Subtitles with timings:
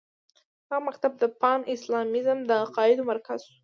[0.67, 3.55] دغه مکتب د پان اسلامیزم د عقایدو مرکز شو.